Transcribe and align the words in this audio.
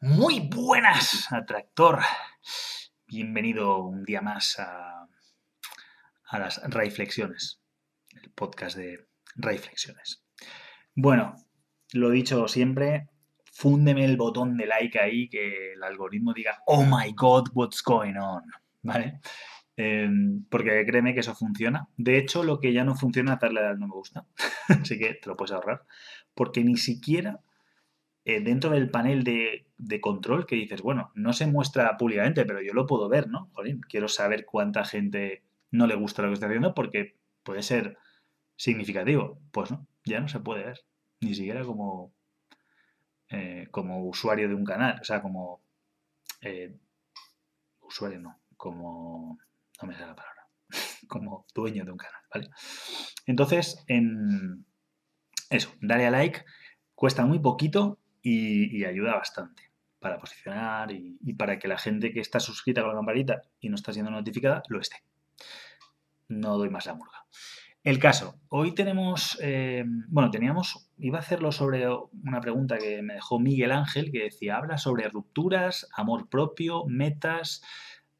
Muy 0.00 0.40
buenas, 0.40 1.32
atractor. 1.32 2.00
Bienvenido 3.06 3.78
un 3.78 4.04
día 4.04 4.20
más 4.20 4.58
a, 4.58 5.08
las 6.38 6.60
Reflexiones, 6.64 7.62
el 8.22 8.30
podcast 8.30 8.76
de 8.76 9.06
Reflexiones. 9.36 10.22
Bueno, 10.94 11.34
lo 11.94 12.10
dicho 12.10 12.46
siempre, 12.46 13.08
fúndeme 13.50 14.04
el 14.04 14.18
botón 14.18 14.58
de 14.58 14.66
like 14.66 15.00
ahí, 15.00 15.30
que 15.30 15.72
el 15.72 15.82
algoritmo 15.82 16.34
diga, 16.34 16.58
oh 16.66 16.84
my 16.84 17.14
god, 17.14 17.46
what's 17.54 17.82
going 17.82 18.16
on, 18.16 18.42
¿vale? 18.82 19.20
Em, 19.78 20.44
porque 20.50 20.84
créeme 20.84 21.14
que 21.14 21.20
eso 21.20 21.34
funciona. 21.34 21.88
De 21.96 22.18
hecho, 22.18 22.42
lo 22.44 22.60
que 22.60 22.74
ya 22.74 22.84
no 22.84 22.96
funciona 22.96 23.34
es 23.34 23.40
darle 23.40 23.60
al 23.60 23.78
no 23.78 23.86
me 23.86 23.94
gusta, 23.94 24.26
así 24.68 24.98
que 24.98 25.14
te 25.14 25.26
lo 25.26 25.38
puedes 25.38 25.52
ahorrar, 25.52 25.86
porque 26.34 26.62
ni 26.62 26.76
siquiera 26.76 27.40
eh, 28.28 28.40
dentro 28.40 28.70
del 28.70 28.90
panel 28.90 29.22
de, 29.22 30.00
control 30.00 30.46
que 30.46 30.56
dices, 30.56 30.82
bueno, 30.82 31.12
no 31.14 31.32
se 31.32 31.46
muestra 31.46 31.96
públicamente, 31.96 32.44
pero 32.44 32.60
yo 32.60 32.74
lo 32.74 32.84
puedo 32.84 33.08
ver, 33.08 33.28
¿no? 33.28 33.52
quiero 33.88 34.08
saber 34.08 34.44
cuánta 34.44 34.84
gente 34.84 35.44
no 35.70 35.86
le 35.86 35.94
gusta 35.94 36.22
lo 36.22 36.28
que 36.28 36.34
estoy 36.34 36.48
haciendo 36.48 36.74
porque 36.74 37.14
puede 37.44 37.62
ser 37.62 37.96
significativo. 38.56 39.38
Pues 39.52 39.70
no, 39.70 39.86
ya 40.04 40.18
no 40.18 40.26
se 40.26 40.40
puede 40.40 40.64
ver, 40.64 40.80
ni 41.20 41.36
siquiera 41.36 41.62
como, 41.64 42.12
eh, 43.30 43.68
como 43.70 44.04
usuario 44.04 44.48
de 44.48 44.56
un 44.56 44.64
canal, 44.64 44.98
o 45.00 45.04
sea, 45.04 45.22
como 45.22 45.62
eh, 46.40 46.76
usuario 47.80 48.18
no, 48.18 48.40
como 48.56 49.38
no 49.80 49.86
me 49.86 49.94
sale 49.94 50.08
la 50.08 50.16
palabra, 50.16 50.48
como 51.08 51.46
dueño 51.54 51.84
de 51.84 51.92
un 51.92 51.98
canal, 51.98 52.22
¿vale? 52.34 52.50
Entonces, 53.24 53.84
en 53.86 54.66
eso, 55.48 55.72
dale 55.80 56.06
a 56.06 56.10
like, 56.10 56.44
cuesta 56.96 57.24
muy 57.24 57.38
poquito 57.38 58.00
y, 58.28 58.84
ayuda 58.84 59.14
bastante 59.14 59.70
para 60.00 60.18
posicionar 60.18 60.90
y, 60.90 61.32
para 61.34 61.58
que 61.58 61.68
la 61.68 61.78
gente 61.78 62.12
que 62.12 62.20
está 62.20 62.40
suscrita 62.40 62.82
con 62.82 62.90
la 62.90 62.96
campanita 62.96 63.42
y 63.60 63.68
no 63.68 63.76
está 63.76 63.92
siendo 63.92 64.10
notificada 64.10 64.62
lo 64.68 64.80
esté. 64.80 64.96
No 66.28 66.58
doy 66.58 66.68
más 66.68 66.86
la 66.86 66.94
murga. 66.94 67.24
El 67.84 68.00
caso, 68.00 68.40
hoy 68.48 68.74
tenemos, 68.74 69.38
eh, 69.40 69.84
bueno, 70.08 70.30
teníamos, 70.32 70.90
iba 70.98 71.18
a 71.18 71.20
hacerlo 71.20 71.52
sobre 71.52 71.86
una 71.88 72.40
pregunta 72.40 72.78
que 72.78 73.00
me 73.00 73.14
dejó 73.14 73.38
Miguel 73.38 73.70
Ángel, 73.70 74.10
que 74.10 74.24
decía, 74.24 74.56
habla 74.56 74.76
sobre 74.76 75.08
rupturas, 75.08 75.88
amor 75.94 76.28
propio, 76.28 76.84
metas, 76.88 77.62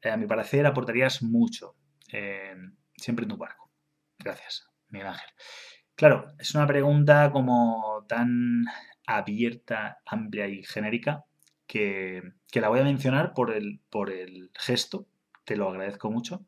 eh, 0.01 0.09
a 0.09 0.15
mi 0.15 0.25
parecer 0.25 0.65
aportarías 0.65 1.21
mucho, 1.21 1.75
eh, 2.13 2.55
siempre 2.95 3.23
en 3.23 3.29
tu 3.29 3.37
barco. 3.37 3.69
Gracias, 4.17 4.69
Miguel 4.87 5.09
Ángel. 5.09 5.29
Claro, 5.95 6.27
es 6.39 6.55
una 6.55 6.65
pregunta 6.65 7.29
como 7.33 8.05
tan 8.07 8.63
abierta, 9.07 9.99
amplia 10.05 10.47
y 10.47 10.63
genérica 10.63 11.25
que, 11.65 12.21
la 12.53 12.69
voy 12.69 12.79
a 12.79 12.83
mencionar 12.83 13.33
por 13.33 13.51
el, 13.51 13.79
por 13.89 14.11
el 14.11 14.51
gesto, 14.55 15.07
te 15.45 15.55
lo 15.55 15.69
agradezco 15.69 16.11
mucho, 16.11 16.45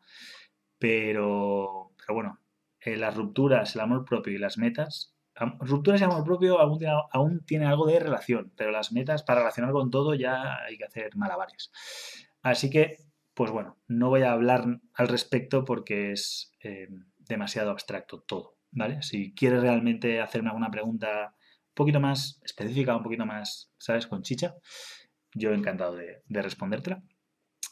pero, 0.77 1.91
pero 1.97 2.13
bueno, 2.13 2.39
eh, 2.81 2.97
las 2.97 3.15
rupturas, 3.15 3.75
el 3.75 3.81
amor 3.81 4.05
propio 4.05 4.33
y 4.33 4.37
las 4.37 4.57
metas, 4.57 5.15
rupturas 5.59 6.01
y 6.01 6.03
amor 6.03 6.23
propio 6.23 6.59
aún, 6.59 6.79
aún 7.11 7.45
tiene 7.45 7.65
algo 7.65 7.87
de 7.87 7.99
relación, 7.99 8.51
pero 8.55 8.71
las 8.71 8.91
metas 8.91 9.23
para 9.23 9.39
relacionar 9.39 9.71
con 9.71 9.91
todo 9.91 10.13
ya 10.13 10.57
hay 10.63 10.77
que 10.77 10.85
hacer 10.85 11.15
malabares. 11.15 11.71
Así 12.41 12.69
que, 12.69 12.97
pues 13.33 13.51
bueno, 13.51 13.77
no 13.87 14.09
voy 14.09 14.23
a 14.23 14.33
hablar 14.33 14.65
al 14.93 15.07
respecto 15.07 15.63
porque 15.63 16.11
es 16.11 16.53
eh, 16.61 16.89
demasiado 17.17 17.71
abstracto 17.71 18.21
todo, 18.21 18.57
¿vale? 18.71 19.01
Si 19.01 19.33
quieres 19.33 19.61
realmente 19.61 20.19
hacerme 20.19 20.49
alguna 20.49 20.71
pregunta 20.71 21.35
poquito 21.79 22.01
más 22.01 22.41
específica, 22.43 22.95
un 22.95 23.03
poquito 23.03 23.25
más, 23.25 23.71
¿sabes?, 23.79 24.05
con 24.05 24.21
chicha, 24.21 24.53
yo 25.33 25.53
encantado 25.53 25.95
de, 25.95 26.21
respondértela. 26.27 27.01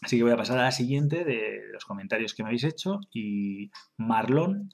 Así 0.01 0.17
que 0.17 0.23
voy 0.23 0.31
a 0.31 0.37
pasar 0.37 0.57
a 0.59 0.63
la 0.63 0.71
siguiente 0.71 1.25
de 1.25 1.59
los 1.73 1.83
comentarios 1.83 2.33
que 2.33 2.41
me 2.41 2.49
habéis 2.49 2.63
hecho 2.63 2.99
y 3.11 3.69
Marlon, 3.97 4.69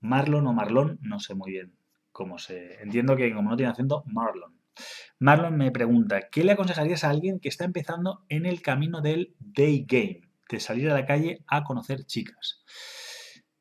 Marlon 0.00 0.46
o 0.46 0.52
Marlon, 0.52 0.98
no 1.02 1.18
sé 1.18 1.34
muy 1.34 1.50
bien 1.50 1.74
cómo 2.12 2.38
se... 2.38 2.80
Entiendo 2.80 3.16
que 3.16 3.34
como 3.34 3.50
no 3.50 3.56
tiene 3.56 3.72
acento, 3.72 4.04
Marlon. 4.06 4.54
Marlon 5.18 5.56
me 5.56 5.72
pregunta, 5.72 6.28
¿qué 6.30 6.44
le 6.44 6.52
aconsejarías 6.52 7.02
a 7.04 7.10
alguien 7.10 7.40
que 7.40 7.48
está 7.48 7.64
empezando 7.64 8.24
en 8.28 8.46
el 8.46 8.62
camino 8.62 9.00
del 9.00 9.34
day 9.40 9.84
game, 9.88 10.20
de 10.48 10.60
salir 10.60 10.90
a 10.90 10.94
la 10.94 11.06
calle 11.06 11.42
a 11.48 11.64
conocer 11.64 12.04
chicas? 12.04 12.62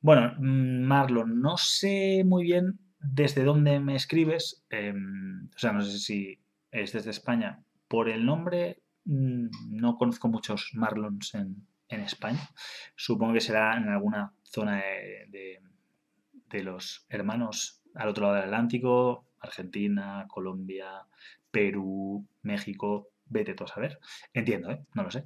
Bueno, 0.02 0.34
mm, 0.38 0.84
Marlon, 0.84 1.42
no 1.42 1.58
sé 1.58 2.24
muy 2.26 2.44
bien 2.44 2.80
desde 3.12 3.44
dónde 3.44 3.80
me 3.80 3.96
escribes, 3.96 4.66
em, 4.70 5.48
o 5.56 5.60
sea, 5.60 5.72
no 5.72 5.82
sé 5.82 5.98
si 6.00 6.40
es 6.72 6.94
desde 6.94 7.12
España. 7.12 7.64
Por 7.88 8.10
el 8.10 8.26
nombre, 8.26 8.82
mm, 9.06 9.48
no 9.72 9.98
conozco 9.98 10.28
muchos 10.28 10.72
Marlons 10.74 11.36
en, 11.36 11.68
España. 11.88 12.50
Supongo 12.96 13.34
que 13.36 13.40
será 13.40 13.78
en 13.78 13.88
alguna 13.88 14.34
zona 14.44 14.84
de, 15.30 15.62
los 16.64 17.06
hermanos 17.10 17.82
al 17.94 18.10
otro 18.10 18.24
lado 18.24 18.36
del 18.36 18.46
Atlántico, 18.46 19.28
Argentina, 19.40 20.26
Colombia, 20.28 21.06
Perú, 21.52 22.26
México, 22.42 23.10
vete 23.26 23.54
tú 23.54 23.64
a 23.64 23.68
saber. 23.68 24.00
Entiendo, 24.34 24.72
¿eh? 24.72 24.86
No 24.94 25.04
lo 25.04 25.12
sé. 25.12 25.26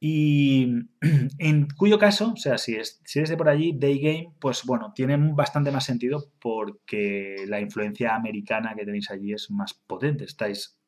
Y 0.00 0.88
en 1.38 1.68
cuyo 1.76 1.98
caso, 1.98 2.32
o 2.32 2.36
sea, 2.36 2.56
si, 2.56 2.74
es, 2.74 3.00
si 3.04 3.18
eres 3.18 3.28
de 3.28 3.36
por 3.36 3.50
allí, 3.50 3.74
Day 3.76 4.00
Game, 4.00 4.34
pues 4.40 4.64
bueno, 4.64 4.92
tiene 4.94 5.16
bastante 5.34 5.70
más 5.70 5.84
sentido 5.84 6.32
porque 6.40 7.44
la 7.46 7.60
influencia 7.60 8.16
americana 8.16 8.74
que 8.74 8.86
tenéis 8.86 9.10
allí 9.10 9.34
es 9.34 9.50
más 9.50 9.74
potente. 9.74 10.24
Estáis 10.24 10.78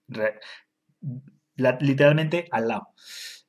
literalmente 1.56 2.46
al 2.50 2.68
lado. 2.68 2.88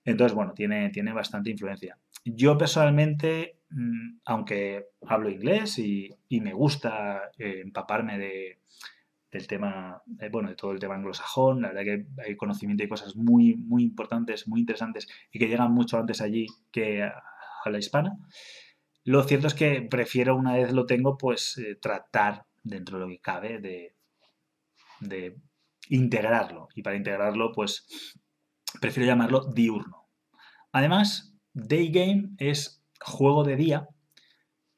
Entonces, 0.04 0.36
bueno, 0.36 0.54
tiene, 0.54 0.90
tiene 0.90 1.14
bastante 1.14 1.50
influencia. 1.50 1.98
Yo 2.26 2.58
personalmente, 2.58 3.60
mm, 3.70 4.18
aunque 4.26 4.88
hablo 5.08 5.30
inglés 5.30 5.80
y, 5.80 6.10
me 6.30 6.54
gusta 6.54 7.32
eh, 7.38 7.62
empaparme 7.64 8.18
de, 8.18 8.60
del 9.34 9.48
tema, 9.48 10.02
eh, 10.20 10.30
bueno, 10.32 10.50
de 10.50 10.56
todo 10.56 10.72
el 10.72 10.80
tema 10.80 10.96
anglosajón. 10.96 11.62
La 11.62 11.70
verdad 11.70 11.84
que 11.84 12.06
hay 12.24 12.36
conocimiento 12.38 12.84
de 12.84 12.90
cosas 12.90 13.16
muy, 13.16 13.56
muy 13.56 13.84
importantes, 13.84 14.48
muy 14.48 14.60
interesantes 14.60 15.08
y 15.32 15.40
que 15.40 15.48
llegan 15.48 15.74
mucho 15.74 15.98
antes 15.98 16.22
allí 16.22 16.48
que 16.72 17.04
a, 17.04 17.24
la 17.66 17.80
hispana. 17.80 18.18
Lo 19.04 19.24
cierto 19.24 19.48
es 19.48 19.54
que 19.54 19.82
prefiero, 19.82 20.36
una 20.36 20.54
vez 20.54 20.72
lo 20.72 20.86
tengo, 20.86 21.18
pues 21.18 21.58
eh, 21.58 21.76
tratar 21.76 22.46
dentro 22.62 22.98
de 22.98 23.06
lo 23.06 23.10
que 23.10 23.20
cabe 23.20 23.60
de, 23.60 23.96
de 25.00 25.38
integrarlo. 25.90 26.68
Y 26.76 26.84
para 26.84 26.96
integrarlo, 26.96 27.52
pues 27.52 28.20
prefiero 28.80 29.08
llamarlo 29.08 29.46
diurno. 29.54 30.10
Además, 30.72 31.34
day 31.54 31.90
game 31.90 32.32
es 32.38 32.84
juego 33.00 33.44
de 33.44 33.56
día 33.56 33.88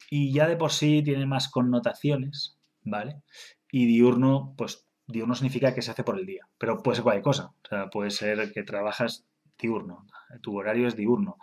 y 0.10 0.32
ya 0.32 0.48
de 0.48 0.58
por 0.58 0.72
sí 0.72 1.02
tiene 1.04 1.26
más 1.26 1.50
connotaciones, 1.50 2.58
¿vale? 2.84 3.22
Y 3.78 3.88
diurno, 3.88 4.54
pues 4.56 4.88
diurno 5.06 5.36
significa 5.36 5.76
que 5.76 5.82
se 5.82 5.92
hace 5.92 6.06
por 6.06 6.18
el 6.18 6.26
día, 6.26 6.48
pero 6.58 6.82
puede 6.82 6.96
ser 6.96 7.04
cualquier 7.04 7.26
cosa. 7.26 7.54
O 7.62 7.68
sea, 7.68 7.90
puede 7.90 8.10
ser 8.10 8.54
que 8.54 8.64
trabajas 8.64 9.28
diurno, 9.60 10.08
tu 10.42 10.58
horario 10.58 10.88
es 10.88 10.96
diurno. 10.96 11.36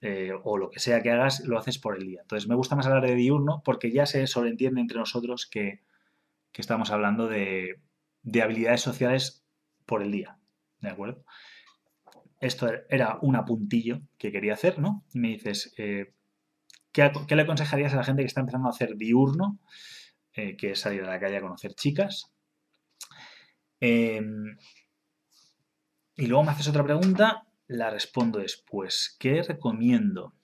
Eh, 0.00 0.30
o 0.44 0.58
lo 0.58 0.70
que 0.70 0.78
sea 0.78 1.02
que 1.02 1.10
hagas, 1.10 1.40
lo 1.40 1.58
haces 1.58 1.80
por 1.80 1.96
el 1.96 2.06
día. 2.06 2.20
Entonces 2.22 2.48
me 2.48 2.54
gusta 2.54 2.76
más 2.76 2.86
hablar 2.86 3.04
de 3.04 3.16
diurno 3.16 3.62
porque 3.64 3.90
ya 3.90 4.06
se 4.06 4.28
sobreentiende 4.28 4.80
entre 4.80 4.98
nosotros 4.98 5.48
que, 5.50 5.80
estamos 6.54 6.92
hablando 6.92 7.26
de, 7.26 7.80
habilidades 8.40 8.82
sociales 8.82 9.44
por 9.86 10.02
el 10.02 10.12
día. 10.12 10.38
¿De 10.80 10.90
acuerdo? 10.90 11.24
Esto 12.38 12.70
era 12.88 13.18
un 13.22 13.34
apuntillo 13.34 14.02
que 14.18 14.30
quería 14.30 14.52
hacer, 14.52 14.78
¿no? 14.78 15.02
Y 15.12 15.18
me 15.18 15.28
dices, 15.30 15.74
eh, 15.78 16.12
¿qué, 16.92 17.10
¿qué, 17.26 17.34
le 17.34 17.42
aconsejarías 17.42 17.92
a 17.92 17.96
la 17.96 18.04
gente 18.04 18.22
que 18.22 18.28
está 18.28 18.38
empezando 18.38 18.68
a 18.68 18.70
hacer 18.70 18.94
diurno? 18.94 19.58
Eh, 20.34 20.56
que 20.56 20.72
es 20.72 20.80
salir 20.80 21.02
a 21.02 21.08
la 21.10 21.20
calle 21.20 21.38
a 21.38 21.40
conocer 21.40 21.74
chicas. 21.74 22.30
Em, 23.80 24.56
y 26.16 26.26
luego 26.26 26.44
me 26.44 26.50
haces 26.50 26.68
otra 26.68 26.84
pregunta, 26.84 27.46
la 27.66 27.90
respondo 27.90 28.38
después. 28.38 29.16
¿Qué 29.18 29.42
recomiendo? 29.42 30.34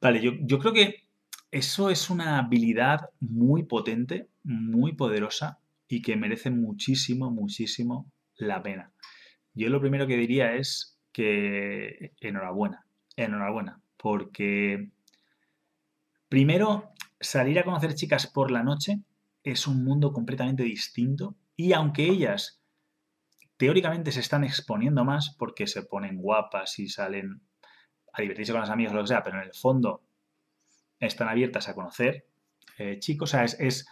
Vale, 0.00 0.20
yo, 0.20 0.32
yo 0.40 0.58
creo 0.58 0.72
que 0.72 1.04
eso 1.50 1.90
es 1.90 2.10
una 2.10 2.38
habilidad 2.38 3.10
muy 3.20 3.64
potente, 3.64 4.28
muy 4.42 4.94
poderosa 4.94 5.60
y 5.88 6.02
que 6.02 6.16
merece 6.16 6.50
muchísimo, 6.50 7.30
muchísimo 7.30 8.10
la 8.36 8.62
pena. 8.62 8.92
Yo 9.54 9.68
lo 9.68 9.80
primero 9.80 10.06
que 10.06 10.16
diría 10.16 10.54
es 10.54 10.98
que 11.12 12.14
enhorabuena, 12.20 12.86
enhorabuena, 13.16 13.80
porque 13.96 14.90
primero 16.28 16.92
salir 17.20 17.58
a 17.58 17.64
conocer 17.64 17.94
chicas 17.94 18.26
por 18.26 18.50
la 18.50 18.62
noche 18.62 19.00
es 19.42 19.66
un 19.66 19.84
mundo 19.84 20.12
completamente 20.12 20.62
distinto 20.62 21.36
y 21.56 21.72
aunque 21.72 22.04
ellas 22.04 22.62
teóricamente 23.56 24.10
se 24.10 24.20
están 24.20 24.44
exponiendo 24.44 25.04
más 25.04 25.36
porque 25.38 25.66
se 25.66 25.82
ponen 25.82 26.16
guapas 26.16 26.78
y 26.78 26.88
salen 26.88 27.42
a 28.12 28.22
divertirse 28.22 28.52
con 28.52 28.62
los 28.62 28.70
amigos 28.70 28.92
o 28.92 28.96
lo 28.96 29.02
que 29.02 29.08
sea, 29.08 29.22
pero 29.22 29.38
en 29.38 29.44
el 29.44 29.54
fondo 29.54 30.02
están 30.98 31.28
abiertas 31.28 31.68
a 31.68 31.74
conocer 31.74 32.26
eh, 32.78 32.98
chicos, 32.98 33.30
o 33.30 33.32
sea, 33.32 33.44
es, 33.44 33.86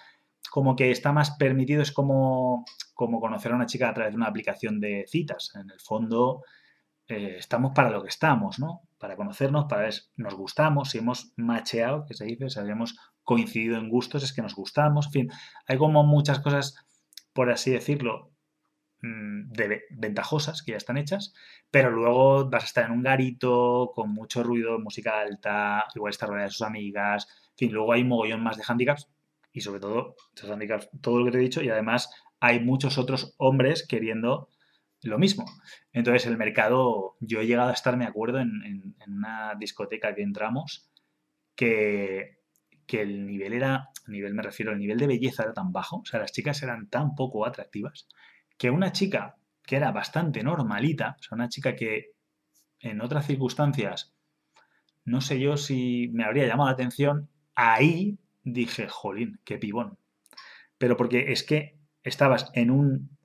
como 0.51 0.75
que 0.75 0.91
está 0.91 1.13
más 1.13 1.33
permitido, 1.33 1.83
es 1.83 1.93
como, 1.93 2.65
como 2.95 3.21
conocer 3.21 3.53
a 3.53 3.57
una 3.57 3.67
chica 3.67 3.91
a 3.91 3.95
través 3.95 4.13
de 4.13 4.17
una 4.17 4.29
aplicación 4.29 4.81
de 4.81 5.05
citas. 5.07 5.53
En 5.55 5.71
el 5.71 5.79
fondo, 5.79 6.43
eh, 7.09 7.37
estamos 7.39 7.73
para 7.75 7.91
lo 7.91 8.03
que 8.03 8.11
estamos, 8.11 8.59
¿no? 8.59 8.83
Para 8.99 9.17
conocernos, 9.17 9.65
para 9.65 9.83
ver 9.83 9.95
si 9.95 10.03
nos 10.17 10.35
gustamos, 10.35 10.91
si 10.91 10.99
hemos 10.99 11.33
macheado, 11.37 12.05
que 12.05 12.15
se 12.15 12.27
dice, 12.27 12.51
si 12.51 12.61
habíamos 12.61 12.97
coincidido 13.25 13.79
en 13.79 13.89
gustos, 13.89 14.23
es 14.23 14.33
que 14.35 14.43
nos 14.43 14.55
gustamos, 14.55 15.07
en 15.07 15.13
fin, 15.13 15.31
hay 15.67 15.79
como 15.79 16.05
muchas 16.05 16.41
cosas, 16.41 16.77
por 17.33 17.51
así 17.51 17.71
decirlo, 17.71 18.31
mm, 19.01 19.53
ventajosas 19.91 20.63
que 20.63 20.73
ya 20.73 20.77
están 20.77 20.99
hechas, 20.99 21.33
pero 21.71 21.91
luego 21.91 22.49
vas 22.51 22.65
a 22.65 22.67
estar 22.67 22.85
en 22.85 22.93
un 22.93 23.03
garito 23.03 23.91
con 23.95 24.13
mucho 24.13 24.43
ruido, 24.43 24.79
música 24.79 25.21
alta, 25.21 25.87
igual 25.95 26.11
estar 26.11 26.29
rodeada 26.29 26.49
de 26.49 26.53
sus 26.53 26.63
amigas, 26.63 27.27
en 27.53 27.57
fin, 27.57 27.73
luego 27.73 27.93
hay 27.93 28.05
mogollón 28.05 28.43
más 28.43 28.59
de 28.59 28.65
handicaps 28.67 29.09
y 29.53 29.63
sobre 29.63 29.81
todo, 29.81 30.15
todo 31.01 31.19
lo 31.19 31.25
que 31.25 31.31
te 31.31 31.39
he 31.39 31.41
dicho, 31.41 31.63
y 31.63 31.71
además 31.71 32.11
hay 32.41 32.61
muchos 32.61 32.99
otros 32.99 33.35
hombres 33.39 33.87
queriendo 33.87 34.49
lo 35.03 35.19
mismo. 35.19 35.45
Entonces 35.93 36.27
el 36.27 36.37
mercado, 36.37 37.17
yo 37.21 37.41
he 37.41 37.47
llegado 37.47 37.71
a 37.71 37.75
estar, 37.75 37.97
me 37.97 38.07
acuerdo, 38.07 38.41
en, 38.41 38.63
en 38.65 39.13
una 39.13 39.55
discoteca 39.59 40.15
que 40.15 40.23
entramos, 40.23 40.91
que 41.55 42.39
que 42.89 43.03
el 43.03 43.27
nivel 43.27 43.53
era, 43.53 43.91
nivel 44.09 44.35
me 44.35 44.43
refiero, 44.43 44.73
el 44.73 44.79
nivel 44.79 44.99
de 44.99 45.07
belleza 45.07 45.45
era 45.45 45.53
tan 45.53 45.71
bajo, 45.73 45.99
o 45.99 46.05
sea, 46.07 46.19
las 46.19 46.33
chicas 46.33 46.61
eran 46.63 46.89
tan 46.89 47.15
poco 47.15 47.47
atractivas, 47.47 48.09
que 48.57 48.71
una 48.71 48.91
chica 48.91 49.37
que 49.63 49.77
era 49.77 49.93
bastante 49.93 50.43
normalita, 50.43 51.17
o 51.21 51.23
sea, 51.23 51.37
una 51.37 51.51
chica 51.51 51.77
que 51.77 52.13
en 52.81 53.03
otras 53.03 53.27
circunstancias, 53.27 54.15
no 55.05 55.21
sé 55.21 55.39
yo 55.39 55.59
si 55.59 56.09
me 56.13 56.25
habría 56.25 56.47
llamado 56.47 56.71
la 56.71 56.75
atención, 56.75 57.29
ahí 57.55 58.19
dije, 58.43 58.89
jolín, 58.89 59.39
qué 59.45 59.59
pibón. 59.59 59.99
Pero 60.79 60.97
porque 60.97 61.33
es 61.33 61.45
que 61.45 61.79
estabas 62.03 62.51
en 62.55 62.71
un... 62.71 63.18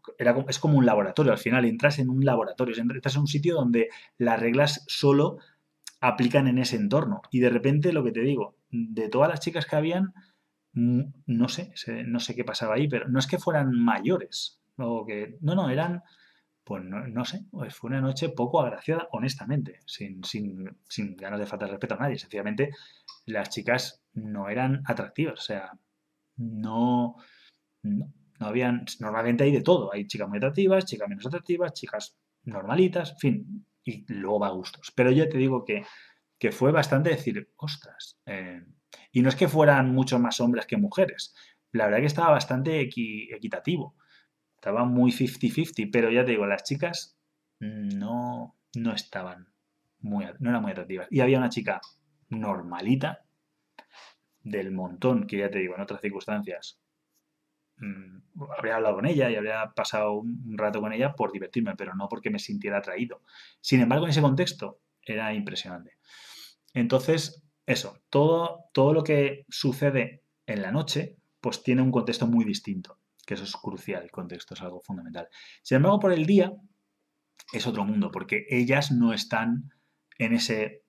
Es 0.48 0.60
como 0.60 0.78
un 0.78 0.86
laboratorio, 0.86 1.32
al 1.32 1.38
final 1.38 1.66
entras 1.66 2.00
en 2.00 2.10
un 2.10 2.24
laboratorio, 2.24 2.76
entras 2.78 3.16
en 3.16 3.22
un 3.22 3.28
sitio 3.28 3.56
donde 3.56 3.90
las 4.18 4.40
reglas 4.40 4.84
solo 4.88 5.38
aplican 6.04 6.48
en 6.48 6.58
ese 6.58 6.76
entorno. 6.76 7.22
Y 7.32 7.40
de 7.40 7.50
repente, 7.50 7.94
lo 7.94 8.04
que 8.04 8.12
te 8.12 8.22
digo, 8.22 8.58
de 8.70 9.08
todas 9.10 9.30
las 9.30 9.40
chicas 9.40 9.66
que 9.66 9.78
habían, 9.78 10.14
mm, 10.74 11.02
no 11.28 11.48
sé, 11.48 11.74
no 12.06 12.20
sé 12.20 12.36
qué 12.36 12.44
pasaba 12.44 12.76
ahí, 12.76 12.88
pero 12.88 13.08
no 13.08 13.20
es 13.20 13.28
que 13.28 13.40
fueran 13.40 13.72
mayores, 13.72 14.62
o 14.78 15.06
que, 15.06 15.38
no, 15.42 15.56
no, 15.56 15.70
eran, 15.70 16.04
pues 16.66 16.84
no, 16.84 17.26
sé, 17.26 17.46
pues 17.52 17.74
fue 17.76 17.90
una 17.90 18.02
noche 18.02 18.30
poco 18.30 18.62
agraciada, 18.62 19.08
honestamente, 19.12 19.80
sin, 19.86 20.24
sin, 20.24 20.78
sin 20.90 21.16
ganas 21.16 21.40
de 21.40 21.46
faltar 21.46 21.70
respeto 21.70 21.96
a 21.96 22.00
nadie. 22.00 22.18
Sencillamente, 22.18 22.72
las 23.26 23.50
chicas 23.50 24.04
no 24.14 24.50
eran 24.50 24.84
atractivas, 24.86 25.40
o 25.40 25.44
sea, 25.44 25.72
no, 26.38 27.16
no, 27.84 28.14
habían, 28.46 28.86
normalmente 29.00 29.44
hay 29.44 29.52
de 29.52 29.62
todo, 29.62 29.94
hay 29.94 30.08
chicas 30.08 30.28
muy 30.30 30.38
atractivas, 30.38 30.86
chicas 30.86 31.10
menos 31.10 31.26
atractivas, 31.26 31.74
chicas 31.74 32.18
normalitas, 32.44 33.12
en 33.12 33.18
fin, 33.18 33.66
y 33.84 34.06
luego 34.14 34.40
va 34.40 34.48
a 34.48 34.52
gustos. 34.52 34.92
Pero 34.96 35.12
yo 35.12 35.28
te 35.30 35.38
digo 35.38 35.64
que 35.66 35.84
que 36.44 36.52
fue 36.52 36.74
bastante 36.74 37.10
decir, 37.10 37.54
ostras. 37.56 38.20
Eh", 38.26 38.62
y 39.14 39.22
no 39.22 39.30
es 39.30 39.36
que 39.38 39.48
fueran 39.48 39.94
mucho 39.94 40.20
más 40.20 40.42
hombres 40.42 40.66
que 40.66 40.76
mujeres. 40.76 41.34
La 41.72 41.86
verdad 41.86 42.00
que 42.00 42.08
estaba 42.08 42.32
bastante 42.32 42.82
equitativo. 42.82 43.96
Estaba 44.56 44.84
muy 44.84 45.14
50-50, 45.14 45.90
pero 45.90 46.12
ya 46.12 46.26
te 46.26 46.32
digo, 46.32 46.46
las 46.46 46.64
chicas 46.64 47.18
no, 47.62 48.58
no 48.76 48.94
estaban 48.94 49.54
muy, 50.00 50.26
no 50.40 50.50
eran 50.50 50.62
muy 50.62 50.74
atractivas. 50.74 51.08
Y 51.12 51.22
había 51.22 51.38
una 51.38 51.48
chica 51.48 51.80
normalita, 52.28 53.24
del 54.42 54.72
montón, 54.72 55.26
que 55.28 55.38
ya 55.38 55.50
te 55.50 55.60
digo, 55.60 55.76
en 55.76 55.82
otras 55.82 56.02
circunstancias, 56.02 56.78
mm, 57.78 58.42
habría 58.58 58.76
hablado 58.76 58.96
con 58.96 59.06
ella 59.06 59.30
y 59.30 59.36
habría 59.36 59.72
pasado 59.76 60.14
un 60.14 60.58
rato 60.58 60.82
con 60.82 60.94
ella 60.94 61.14
por 61.14 61.32
divertirme, 61.32 61.76
pero 61.76 61.96
no 61.96 62.08
porque 62.10 62.30
me 62.30 62.40
sintiera 62.40 62.78
atraído. 62.78 63.22
Sin 63.62 63.82
embargo, 63.82 64.06
en 64.06 64.12
ese 64.12 64.22
contexto 64.22 64.80
era 65.02 65.34
impresionante. 65.34 65.98
Entonces, 66.74 67.44
eso, 67.66 68.00
todo, 68.10 68.66
todo 68.74 68.94
lo 68.94 69.04
que 69.04 69.46
sucede 69.50 70.24
en 70.46 70.62
la 70.62 70.72
noche, 70.72 71.18
pues 71.40 71.64
tiene 71.64 71.82
un 71.82 71.92
contexto 71.92 72.28
muy 72.28 72.46
distinto, 72.46 72.98
que 73.26 73.36
eso 73.36 73.44
es 73.44 73.56
crucial, 73.56 74.04
el 74.04 74.12
contexto 74.12 74.54
es 74.54 74.62
algo 74.62 74.82
fundamental. 74.82 75.28
Sin 75.62 75.78
embargo, 75.78 76.00
por 76.00 76.14
el 76.14 76.26
día 76.26 76.54
es 77.54 77.68
otro 77.68 77.86
mundo, 77.86 78.12
porque 78.12 78.46
ellas 78.50 78.92
no 78.92 79.14
están 79.14 79.72
en 80.18 80.34
ese, 80.34 80.84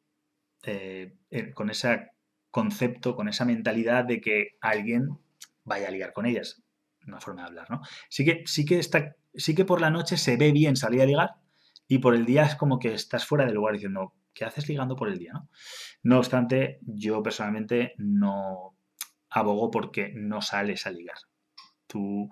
eh, 0.63 1.17
con 1.55 1.71
ese 1.71 2.11
concepto, 2.51 3.17
con 3.17 3.29
esa 3.29 3.45
mentalidad 3.45 4.05
de 4.05 4.21
que 4.21 4.57
alguien 4.61 5.19
vaya 5.65 5.89
a 5.89 5.91
ligar 5.91 6.13
con 6.13 6.27
ellas. 6.27 6.64
Una 7.07 7.21
forma 7.21 7.43
de 7.43 7.49
hablar, 7.49 7.71
¿no? 7.71 7.83
Sí 8.09 8.25
que, 8.25 8.43
sí 8.47 8.65
que, 8.65 8.79
está, 8.79 9.17
sí 9.35 9.55
que 9.55 9.65
por 9.65 9.81
la 9.81 9.91
noche 9.91 10.17
se 10.17 10.37
ve 10.37 10.53
bien 10.53 10.77
salir 10.77 11.03
a 11.03 11.07
ligar 11.07 11.35
y 11.87 11.99
por 11.99 12.15
el 12.15 12.25
día 12.25 12.45
es 12.45 12.55
como 12.55 12.79
que 12.79 12.95
estás 12.95 13.27
fuera 13.27 13.45
del 13.45 13.55
lugar 13.55 13.75
diciendo, 13.75 14.15
¿qué 14.33 14.45
haces 14.45 14.69
ligando 14.69 14.97
por 14.97 15.09
el 15.09 15.19
día? 15.19 15.33
¿no? 15.33 15.49
no 16.03 16.19
obstante, 16.19 16.79
yo 16.83 17.23
personalmente 17.23 17.95
no 17.99 18.77
abogo 19.31 19.71
porque 19.71 20.13
no 20.15 20.43
sales 20.43 20.87
a 20.87 20.91
ligar. 20.91 21.17
Tú, 21.87 22.29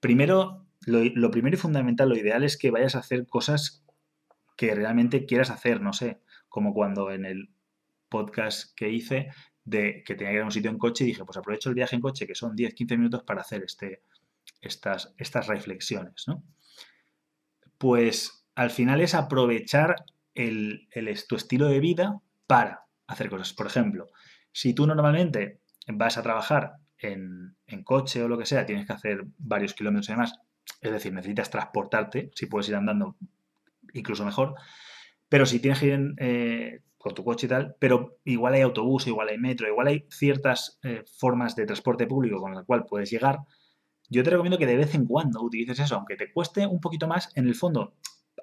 primero, 0.00 0.66
lo, 0.86 1.30
primero 1.30 1.56
y 1.56 1.60
fundamental, 1.60 2.08
lo 2.08 2.16
ideal 2.16 2.44
es 2.44 2.56
que 2.56 2.70
vayas 2.70 2.94
a 2.94 3.00
hacer 3.00 3.26
cosas 3.26 3.84
que 4.56 4.74
realmente 4.74 5.26
quieras 5.26 5.50
hacer, 5.50 5.80
no 5.80 5.92
sé, 5.92 6.20
como 6.48 6.74
cuando 6.74 7.10
en 7.10 7.24
el 7.24 7.50
podcast 8.08 8.74
que 8.74 8.90
hice 8.90 9.30
de 9.64 10.02
que 10.04 10.14
tenía 10.14 10.32
que 10.32 10.36
ir 10.36 10.42
a 10.42 10.46
un 10.46 10.52
sitio 10.52 10.70
en 10.70 10.78
coche 10.78 11.04
y 11.04 11.08
dije, 11.08 11.24
pues 11.24 11.36
aprovecho 11.36 11.68
el 11.68 11.74
viaje 11.74 11.96
en 11.96 12.02
coche, 12.02 12.26
que 12.26 12.34
son 12.34 12.56
10-15 12.56 12.96
minutos 12.96 13.22
para 13.22 13.42
hacer 13.42 13.62
este, 13.62 14.02
estas, 14.60 15.14
estas 15.18 15.46
reflexiones, 15.46 16.24
¿no? 16.26 16.42
Pues 17.78 18.46
al 18.54 18.70
final 18.70 19.00
es 19.00 19.14
aprovechar 19.14 19.96
el, 20.34 20.88
tu 21.28 21.36
estilo 21.36 21.68
de 21.68 21.80
vida 21.80 22.20
para 22.46 22.84
hacer 23.06 23.30
cosas. 23.30 23.52
Por 23.52 23.66
ejemplo, 23.66 24.08
si 24.52 24.74
tú 24.74 24.86
normalmente 24.86 25.60
vas 25.86 26.18
a 26.18 26.22
trabajar 26.22 26.74
en, 26.98 27.56
coche 27.84 28.22
o 28.22 28.28
lo 28.28 28.38
que 28.38 28.46
sea, 28.46 28.66
tienes 28.66 28.86
que 28.86 28.92
hacer 28.92 29.24
varios 29.38 29.74
kilómetros 29.74 30.08
y 30.08 30.12
demás, 30.12 30.34
es 30.80 30.92
decir, 30.92 31.12
necesitas 31.12 31.50
transportarte, 31.50 32.30
si 32.34 32.46
puedes 32.46 32.68
ir 32.68 32.74
andando, 32.74 33.16
incluso 33.94 34.24
mejor, 34.24 34.54
pero 35.28 35.46
si 35.46 35.60
tienes 35.60 35.80
que 35.80 35.86
ir 35.86 36.14
eh, 36.18 36.82
con 37.00 37.14
tu 37.14 37.24
coche 37.24 37.46
y 37.46 37.48
tal, 37.48 37.76
pero 37.80 38.18
igual 38.24 38.54
hay 38.54 38.60
autobús, 38.60 39.06
igual 39.06 39.28
hay 39.28 39.38
metro, 39.38 39.66
igual 39.66 39.86
hay 39.86 40.06
ciertas 40.10 40.78
eh, 40.82 41.02
formas 41.18 41.56
de 41.56 41.64
transporte 41.64 42.06
público 42.06 42.38
con 42.38 42.54
la 42.54 42.62
cual 42.62 42.84
puedes 42.84 43.10
llegar, 43.10 43.38
yo 44.10 44.22
te 44.22 44.30
recomiendo 44.30 44.58
que 44.58 44.66
de 44.66 44.76
vez 44.76 44.94
en 44.94 45.06
cuando 45.06 45.40
utilices 45.40 45.80
eso, 45.80 45.96
aunque 45.96 46.16
te 46.16 46.32
cueste 46.32 46.66
un 46.66 46.80
poquito 46.80 47.08
más, 47.08 47.30
en 47.36 47.46
el 47.46 47.54
fondo 47.54 47.94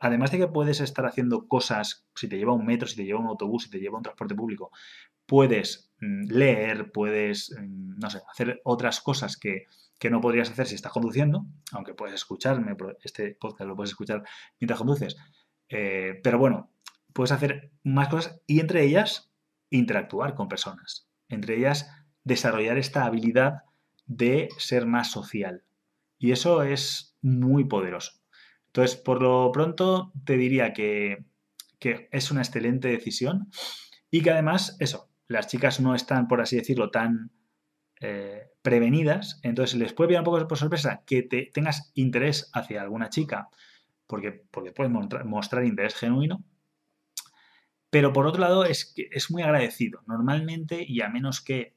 además 0.01 0.31
de 0.31 0.39
que 0.39 0.47
puedes 0.47 0.79
estar 0.79 1.05
haciendo 1.05 1.47
cosas, 1.47 2.05
si 2.15 2.27
te 2.27 2.37
lleva 2.37 2.53
un 2.53 2.65
metro, 2.65 2.87
si 2.87 2.95
te 2.95 3.05
lleva 3.05 3.19
un 3.19 3.27
autobús, 3.27 3.63
si 3.63 3.69
te 3.69 3.79
lleva 3.79 3.97
un 3.97 4.03
transporte 4.03 4.35
público, 4.35 4.71
puedes 5.25 5.91
mm, 5.99 6.27
leer, 6.29 6.91
puedes, 6.91 7.55
mm, 7.59 7.99
no 7.99 8.09
sé, 8.09 8.21
hacer 8.31 8.61
otras 8.63 9.01
cosas 9.01 9.37
que, 9.37 9.65
no 10.09 10.21
podrías 10.21 10.49
hacer 10.49 10.67
si 10.67 10.75
estás 10.75 10.91
conduciendo, 10.91 11.45
aunque 11.73 11.93
puedes 11.93 12.15
escucharme, 12.15 12.77
este 13.03 13.35
podcast 13.35 13.67
lo 13.67 13.75
puedes 13.75 13.89
escuchar 13.89 14.23
mientras 14.59 14.77
conduces. 14.77 15.17
Eh, 15.69 16.21
pero 16.23 16.37
bueno, 16.37 16.69
puedes 17.17 17.31
hacer 17.31 17.71
más 17.81 18.09
cosas 18.09 18.39
y 18.45 18.59
entre 18.59 18.83
ellas 18.83 19.31
interactuar 19.71 20.35
con 20.35 20.47
personas. 20.47 21.09
Entre 21.29 21.57
ellas 21.57 21.89
desarrollar 22.23 22.77
esta 22.77 23.05
habilidad 23.05 23.63
de 24.05 24.49
ser 24.59 24.85
más 24.85 25.09
social. 25.09 25.63
Y 26.19 26.31
eso 26.31 26.61
es 26.61 27.17
muy 27.23 27.63
poderoso. 27.63 28.11
Entonces, 28.67 28.97
por 28.97 29.23
lo 29.23 29.51
pronto, 29.51 30.11
te 30.25 30.37
diría 30.37 30.73
que, 30.73 31.25
es 31.79 32.29
una 32.29 32.41
excelente 32.41 32.87
decisión 32.87 33.49
y 34.11 34.21
que 34.21 34.29
además, 34.29 34.77
eso, 34.79 35.09
las 35.27 35.47
chicas 35.47 35.79
no 35.79 35.95
están, 35.95 36.27
por 36.27 36.39
así 36.39 36.55
decirlo, 36.55 36.91
tan 36.91 37.31
eh, 37.99 38.51
prevenidas, 38.61 39.39
entonces 39.41 39.75
les 39.79 39.93
puede 39.93 40.09
pillar 40.09 40.21
un 40.21 40.25
poco 40.25 40.47
por 40.47 40.57
sorpresa 40.59 41.01
que 41.07 41.23
te 41.23 41.49
tengas 41.51 41.91
interés 41.95 42.51
hacia 42.53 42.83
alguna 42.83 43.09
chica, 43.09 43.49
porque, 44.05 44.43
porque 44.51 44.71
puedes 44.71 44.91
mostrar, 45.25 45.65
interés 45.65 45.95
genuino, 45.95 46.43
pero 47.89 48.13
por 48.13 48.27
otro 48.27 48.41
lado 48.41 48.65
es 48.65 48.93
que 48.93 49.09
es 49.11 49.31
muy 49.31 49.43
agradecido. 49.43 50.01
Normalmente, 50.07 50.83
y 50.87 51.01
a 51.01 51.09
menos 51.09 51.41
que 51.41 51.75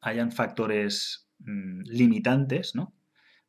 hayan 0.00 0.32
factores 0.32 1.28
mm, 1.38 1.82
limitantes, 1.84 2.74
¿no? 2.74 2.94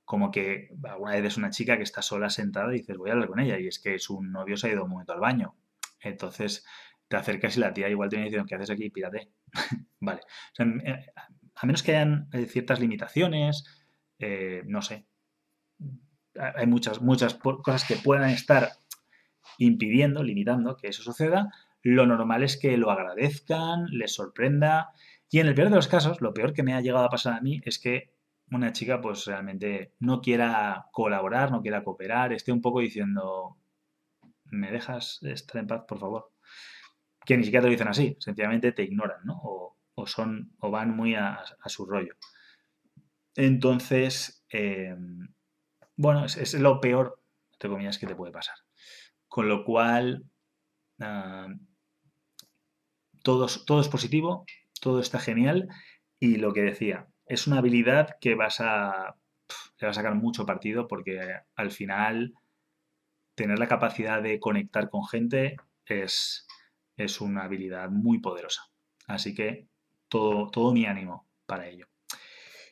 como 0.05 0.29
que 0.29 0.69
alguna 0.83 1.13
vez 1.13 1.25
es 1.25 1.37
una 1.37 1.49
chica 1.49 1.77
que 1.77 1.83
está 1.83 2.01
sola 2.01 2.29
sentada 2.29 2.73
y 2.73 2.79
dices, 2.79 2.95
voy 2.97 3.09
a 3.09 3.13
hablar 3.13 3.27
con 3.27 3.39
ella, 3.39 3.59
y 3.59 3.67
es 3.67 3.79
que 3.79 3.97
su 3.99 4.21
novio 4.21 4.55
se 4.55 4.67
ha 4.67 4.71
ido 4.71 4.83
un 4.83 4.91
momento 4.91 5.13
al 5.13 5.19
baño. 5.19 5.55
Entonces 5.99 6.63
te 7.07 7.17
acercas 7.17 7.57
y 7.57 7.59
la 7.59 7.73
tía 7.73 7.89
igual 7.89 8.09
te 8.09 8.17
viene 8.17 8.29
diciendo, 8.29 8.47
¿qué 8.47 8.55
haces 8.55 8.69
aquí? 8.69 8.89
Pírate. 8.91 9.31
vale. 9.99 10.21
Eh, 10.59 11.05
a 11.55 11.65
menos 11.65 11.81
que 11.81 11.95
hayan 11.95 12.29
eh, 12.33 12.45
ciertas 12.45 12.79
limitaciones, 12.79 13.65
eh, 14.19 14.61
no 14.65 14.81
sé. 14.83 15.07
Hay 16.35 16.67
muchas, 16.67 17.01
muchas 17.01 17.33
cosas 17.35 17.85
que 17.85 17.95
puedan 17.95 18.29
estar 18.29 18.73
impidiendo, 19.57 20.21
limitando 20.21 20.77
que 20.77 20.89
eso 20.89 21.01
suceda. 21.01 21.49
Lo 21.87 22.07
normal 22.07 22.41
es 22.41 22.57
que 22.57 22.77
lo 22.77 22.89
agradezcan, 22.89 23.85
les 23.91 24.15
sorprenda. 24.15 24.89
Y 25.29 25.39
en 25.39 25.45
el 25.45 25.53
peor 25.53 25.69
de 25.69 25.75
los 25.75 25.87
casos, 25.87 26.19
lo 26.19 26.33
peor 26.33 26.51
que 26.51 26.63
me 26.63 26.73
ha 26.73 26.81
llegado 26.81 27.05
a 27.05 27.11
pasar 27.11 27.33
a 27.33 27.41
mí 27.41 27.61
es 27.63 27.77
que 27.77 28.11
una 28.49 28.73
chica 28.73 29.01
pues 29.01 29.25
realmente 29.25 29.93
no 29.99 30.19
quiera 30.19 30.87
colaborar, 30.91 31.51
no 31.51 31.61
quiera 31.61 31.83
cooperar, 31.83 32.33
esté 32.33 32.51
un 32.51 32.63
poco 32.63 32.79
diciendo, 32.79 33.59
¿me 34.45 34.71
dejas 34.71 35.19
estar 35.21 35.61
en 35.61 35.67
paz, 35.67 35.83
por 35.87 35.99
favor? 35.99 36.31
Que 37.23 37.37
ni 37.37 37.43
siquiera 37.43 37.61
te 37.61 37.67
lo 37.67 37.73
dicen 37.73 37.87
así, 37.87 38.17
sencillamente 38.19 38.71
te 38.71 38.81
ignoran, 38.81 39.23
¿no? 39.23 39.39
O, 39.43 40.07
son, 40.07 40.55
o 40.61 40.71
van 40.71 40.89
muy 40.95 41.13
a, 41.13 41.43
su 41.67 41.85
rollo. 41.85 42.15
Entonces, 43.35 44.43
em, 44.49 45.27
bueno, 45.95 46.25
es, 46.25 46.55
lo 46.55 46.81
peor, 46.81 47.21
entre 47.53 47.69
comillas, 47.69 47.99
que 47.99 48.07
te 48.07 48.15
puede 48.15 48.31
pasar. 48.31 48.55
Con 49.27 49.47
lo 49.49 49.63
cual, 49.63 50.25
ah, 50.99 51.47
todo, 53.25 53.81
es 53.81 53.87
positivo, 53.87 54.45
todo 54.79 54.99
está 54.99 55.19
genial 55.19 55.67
y 56.19 56.35
lo 56.35 56.53
que 56.53 56.61
decía, 56.61 57.07
es 57.25 57.47
una 57.47 57.57
habilidad 57.57 58.17
que 58.21 58.35
vas 58.35 58.61
a, 58.61 59.15
le 59.79 59.87
vas 59.87 59.97
a 59.97 60.01
sacar 60.01 60.13
mucho 60.13 60.45
partido 60.45 60.87
porque 60.87 61.19
al 61.55 61.71
final 61.71 62.35
tener 63.33 63.57
la 63.57 63.67
capacidad 63.67 64.21
de 64.21 64.39
conectar 64.39 64.91
con 64.91 65.07
gente 65.07 65.57
es, 65.87 66.45
es 66.97 67.19
una 67.19 67.45
habilidad 67.45 67.89
muy 67.89 68.19
poderosa. 68.19 68.69
Así 69.07 69.33
que 69.33 69.67
todo, 70.07 70.51
todo 70.51 70.71
mi 70.71 70.85
ánimo 70.85 71.25
para 71.47 71.67
ello. 71.67 71.87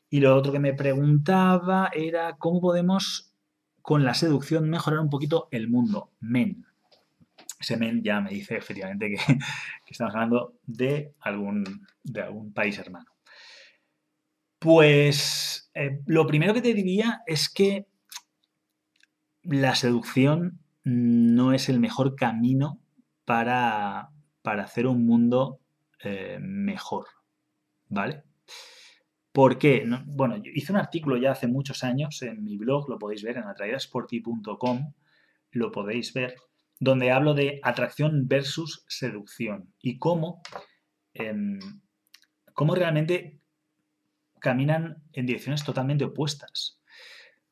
Y 0.07 0.19
lo 0.19 0.35
otro 0.35 0.51
que 0.51 0.59
me 0.59 0.73
preguntaba 0.73 1.89
era 1.91 2.37
cómo 2.37 2.61
podemos 2.61 3.33
con 3.81 4.05
la 4.05 4.13
seducción 4.13 4.69
mejorar 4.69 4.99
un 4.99 5.09
poquito 5.09 5.47
el 5.49 5.67
mundo. 5.67 6.11
Men. 6.19 6.67
Ese 7.63 7.79
ya 8.03 8.19
me 8.19 8.29
dice 8.29 8.57
efectivamente 8.57 9.09
que, 9.09 9.37
estamos 9.87 10.13
hablando 10.13 10.59
de 10.65 11.13
algún, 11.21 11.87
de 12.03 12.21
algún 12.21 12.53
país 12.53 12.77
hermano. 12.77 13.09
Pues 14.59 15.71
eh, 15.73 16.01
lo 16.05 16.27
primero 16.27 16.53
que 16.53 16.61
te 16.61 16.73
diría 16.73 17.21
es 17.25 17.47
que 17.47 17.87
la 19.43 19.75
seducción 19.75 20.59
no 20.83 21.53
es 21.53 21.69
el 21.69 21.79
mejor 21.79 22.15
camino 22.15 22.81
para, 23.23 24.09
hacer 24.43 24.87
un 24.87 25.05
mundo 25.05 25.59
eh, 26.03 26.39
mejor, 26.41 27.07
¿vale? 27.87 28.23
¿Por 29.31 29.57
qué? 29.57 29.85
bueno, 30.05 30.35
hice 30.53 30.73
un 30.73 30.79
artículo 30.79 31.15
ya 31.17 31.31
hace 31.31 31.47
muchos 31.47 31.83
años 31.85 32.21
en 32.23 32.43
mi 32.43 32.57
blog, 32.57 32.89
lo 32.89 32.99
podéis 32.99 33.23
ver 33.23 33.37
en 33.37 33.43
atraidasporti.com, 33.43 34.93
lo 35.51 35.71
podéis 35.71 36.13
ver, 36.13 36.35
donde 36.79 37.11
hablo 37.11 37.33
de 37.33 37.59
atracción 37.63 38.27
versus 38.27 38.85
seducción 38.87 39.73
y 39.81 39.97
cómo, 39.97 40.41
em, 41.13 41.59
cómo 42.53 42.75
realmente 42.75 43.39
caminan 44.39 45.03
en 45.13 45.25
direcciones 45.25 45.63
totalmente 45.63 46.05
opuestas. 46.05 46.81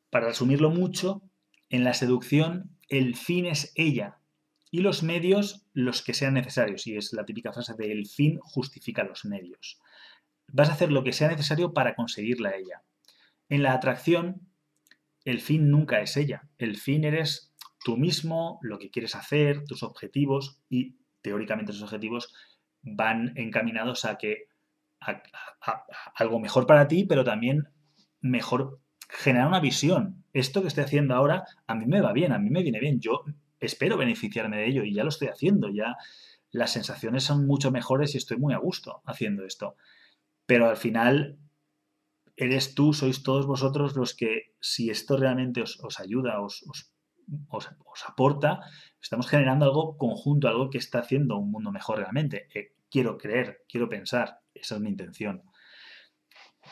Para 0.10 0.28
resumirlo 0.28 0.70
mucho, 0.70 1.24
en 1.70 1.84
la 1.84 1.94
seducción 1.94 2.78
el 2.90 3.16
fin 3.16 3.46
es 3.46 3.72
ella 3.76 4.20
y 4.70 4.82
los 4.82 5.04
medios 5.04 5.66
los 5.74 6.02
que 6.02 6.14
sean 6.14 6.34
necesarios. 6.34 6.88
Y 6.88 6.98
es 6.98 7.14
la 7.14 7.26
típica 7.26 7.54
frase 7.54 7.74
de 7.78 7.92
el 7.92 8.08
fin 8.08 8.40
justifica 8.40 9.04
los 9.04 9.26
medios. 9.26 9.80
Vas 10.48 10.70
a 10.70 10.74
hacer 10.74 10.92
lo 10.92 11.04
que 11.04 11.14
sea 11.14 11.30
necesario 11.30 11.74
para 11.74 11.96
conseguirla 11.96 12.56
ella. 12.56 12.84
En 13.48 13.64
la 13.64 13.74
atracción, 13.74 14.48
el 15.24 15.42
fin 15.42 15.70
nunca 15.70 16.02
es 16.02 16.18
ella. 16.18 16.50
El 16.58 16.78
fin 16.78 17.04
eres 17.04 17.51
tú 17.84 17.98
mismo, 17.98 18.60
lo 18.62 18.80
que 18.80 18.90
quieres 18.90 19.16
hacer, 19.16 19.64
tus 19.66 19.84
objetivos 19.84 20.60
y 20.70 20.98
teóricamente 21.22 21.72
esos 21.72 21.84
objetivos 21.84 22.34
van 22.82 23.34
encaminados 23.36 24.06
a 24.06 24.18
que 24.18 24.48
algo 26.16 26.40
mejor 26.40 26.68
para 26.68 26.88
ti, 26.88 27.06
pero 27.06 27.24
también 27.24 27.70
mejor 28.22 28.80
generar 29.10 29.48
una 29.48 29.60
visión. 29.60 30.24
Esto 30.34 30.62
que 30.62 30.68
estoy 30.68 30.84
haciendo 30.84 31.16
ahora 31.16 31.46
a 31.68 31.76
mí 31.76 31.86
me 31.86 32.02
va 32.02 32.14
bien, 32.14 32.32
a 32.32 32.40
mí 32.40 32.50
me 32.50 32.64
viene 32.64 32.80
bien. 32.80 33.00
Yo 33.00 33.24
espero 33.60 33.98
beneficiarme 33.98 34.58
de 34.58 34.68
ello 34.68 34.84
y 34.84 34.94
ya 34.94 35.04
lo 35.04 35.10
estoy 35.10 35.28
haciendo. 35.28 35.70
Ya 35.70 35.98
las 36.52 36.72
sensaciones 36.72 37.24
son 37.24 37.46
mucho 37.48 37.72
mejores 37.72 38.14
y 38.14 38.18
estoy 38.18 38.38
muy 38.38 38.54
a 38.54 38.58
gusto 38.58 39.02
haciendo 39.06 39.46
esto. 39.46 39.76
Pero 40.46 40.70
al 40.70 40.78
final 40.78 41.38
eres 42.36 42.76
tú, 42.76 42.94
sois 42.94 43.24
todos 43.24 43.46
vosotros 43.46 43.96
los 43.96 44.16
que, 44.16 44.54
si 44.60 44.90
esto 44.90 45.18
realmente 45.18 45.62
os, 45.62 46.00
ayuda, 46.00 46.42
os, 46.42 46.64
os, 46.68 46.91
aporta, 48.08 48.60
estamos 49.02 49.28
generando 49.28 49.66
algo 49.66 49.98
conjunto, 49.98 50.48
algo 50.48 50.70
que 50.70 50.78
está 50.78 51.00
haciendo 51.00 51.38
un 51.38 51.52
mundo 51.52 51.72
mejor 51.72 52.00
realmente. 52.00 52.48
Eh, 52.54 52.74
quiero 52.90 53.18
creer, 53.18 53.64
quiero 53.68 53.90
pensar. 53.90 54.40
Esa 54.54 54.76
es 54.76 54.82
mi 54.82 54.90
intención. 54.90 55.44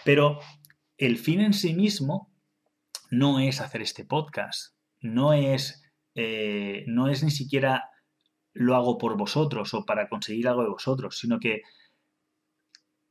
Pero 0.03 0.39
el 0.97 1.17
fin 1.17 1.41
en 1.41 1.53
sí 1.53 1.73
mismo 1.73 2.31
no 3.09 3.39
es 3.39 3.61
hacer 3.61 3.81
este 3.81 4.05
podcast, 4.05 4.75
no 4.99 5.33
es, 5.33 5.83
eh, 6.15 6.83
no 6.87 7.07
es 7.07 7.23
ni 7.23 7.31
siquiera 7.31 7.89
lo 8.53 8.75
hago 8.75 8.97
por 8.97 9.17
vosotros 9.17 9.73
o 9.73 9.85
para 9.85 10.09
conseguir 10.09 10.47
algo 10.47 10.63
de 10.63 10.69
vosotros, 10.69 11.17
sino 11.17 11.39
que 11.39 11.61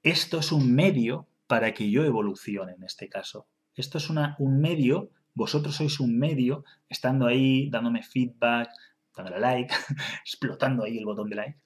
esto 0.02 0.38
es 0.38 0.52
un 0.52 0.74
medio 0.74 1.28
para 1.46 1.72
que 1.72 1.90
yo 1.90 2.04
evolucione 2.04 2.72
en 2.72 2.84
este 2.84 3.08
caso. 3.08 3.48
Esto 3.74 3.98
es 3.98 4.10
un 4.10 4.60
medio, 4.60 5.10
vosotros 5.38 5.76
sois 5.76 6.00
un 6.00 6.18
medio, 6.18 6.64
estando 6.88 7.28
ahí, 7.28 7.70
dándome 7.70 8.02
feedback, 8.02 8.70
dándole 9.16 9.38
like, 9.38 9.72
explotando 10.26 10.82
ahí 10.82 10.98
el 10.98 11.06
botón 11.06 11.30
de 11.30 11.36
like 11.36 11.60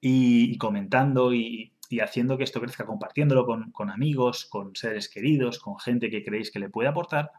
y 0.00 0.56
comentando 0.56 1.34
y, 1.34 1.74
haciendo 2.02 2.38
que 2.38 2.44
esto 2.44 2.60
crezca, 2.60 2.86
compartiéndolo 2.86 3.44
con, 3.46 3.90
amigos, 3.90 4.46
con 4.46 4.74
seres 4.74 5.08
queridos, 5.08 5.58
con 5.58 5.78
gente 5.78 6.10
que 6.10 6.24
creéis 6.24 6.50
que 6.50 6.58
le 6.58 6.70
puede 6.70 6.88
aportar, 6.88 7.32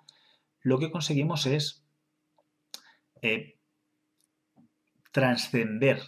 lo 0.62 0.77
que 0.77 0.91
conseguimos 0.91 1.46
es 1.46 1.84
eh, 3.22 3.58
trascender. 5.12 6.01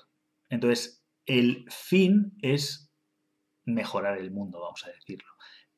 Entonces, 0.50 1.03
el 1.25 1.65
fin 1.69 2.33
es 2.41 2.91
mejorar 3.65 4.17
el 4.17 4.31
mundo, 4.31 4.59
vamos 4.61 4.85
a 4.85 4.91
decirlo. 4.91 5.29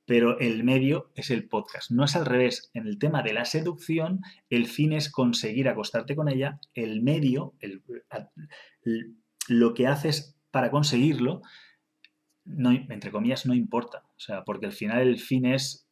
Pero 0.05 0.39
el 0.39 0.63
medio 0.63 1.11
es 1.15 1.29
el 1.29 1.47
podcast. 1.47 1.91
No 1.91 2.03
es 2.03 2.15
al 2.15 2.25
revés. 2.25 2.69
En 2.73 2.87
el 2.87 2.99
tema 2.99 3.21
de 3.23 3.33
la 3.33 3.45
seducción, 3.45 4.21
el 4.49 4.67
fin 4.67 4.93
es 4.93 5.09
conseguir 5.09 5.69
acostarte 5.69 6.15
con 6.15 6.29
ella. 6.29 6.59
El 6.73 7.01
medio, 7.01 7.53
lo 9.47 9.73
que 9.73 9.87
haces 9.87 10.37
para 10.51 10.71
conseguirlo, 10.71 11.41
entre 12.45 13.11
comillas, 13.11 13.45
no 13.45 13.53
importa. 13.53 14.03
O 14.17 14.19
sea, 14.19 14.43
porque 14.43 14.65
al 14.65 14.73
final 14.73 15.01
el 15.01 15.19
fin 15.19 15.45
es 15.45 15.87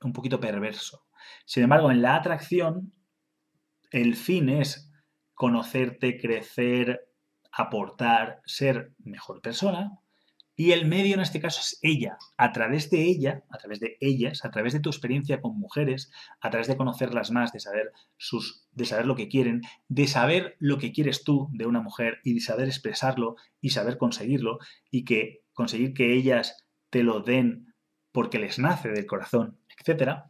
un 0.00 0.12
poquito 0.12 0.40
perverso. 0.40 1.04
Sin 1.44 1.64
embargo, 1.64 1.90
en 1.90 2.02
la 2.02 2.16
atracción, 2.16 2.92
el 3.90 4.16
fin 4.16 4.48
es 4.48 4.90
conocerte, 5.34 6.18
crecer, 6.18 7.08
aportar, 7.52 8.40
ser 8.46 8.92
mejor 8.98 9.42
persona, 9.42 9.98
y 10.54 10.72
el 10.72 10.86
medio 10.86 11.14
en 11.14 11.20
este 11.20 11.40
caso 11.40 11.60
es 11.60 11.78
ella. 11.82 12.18
A 12.36 12.52
través 12.52 12.90
de 12.90 13.02
ella, 13.02 13.42
a 13.48 13.58
través 13.58 13.80
de 13.80 13.96
ellas, 14.00 14.44
a 14.44 14.50
través 14.50 14.72
de 14.72 14.80
tu 14.80 14.90
experiencia 14.90 15.40
con 15.40 15.58
mujeres, 15.58 16.10
a 16.40 16.50
través 16.50 16.68
de 16.68 16.76
conocerlas 16.76 17.30
más, 17.30 17.52
de 17.52 17.60
saber 17.60 17.92
sus, 18.16 18.66
de 18.72 18.84
saber 18.84 19.06
lo 19.06 19.16
que 19.16 19.28
quieren, 19.28 19.62
de 19.88 20.06
saber 20.06 20.56
lo 20.58 20.78
que 20.78 20.92
quieres 20.92 21.24
tú 21.24 21.48
de 21.52 21.66
una 21.66 21.80
mujer 21.80 22.18
y 22.24 22.34
de 22.34 22.40
saber 22.40 22.68
expresarlo 22.68 23.36
y 23.60 23.70
saber 23.70 23.96
conseguirlo 23.96 24.58
y 24.90 25.04
que 25.04 25.42
conseguir 25.54 25.94
que 25.94 26.12
ellas 26.14 26.66
te 26.90 27.02
lo 27.02 27.20
den 27.20 27.74
porque 28.12 28.38
les 28.38 28.58
nace 28.58 28.90
del 28.90 29.06
corazón, 29.06 29.58
etc. 29.78 30.24